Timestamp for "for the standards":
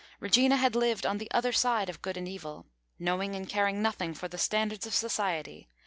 4.15-4.87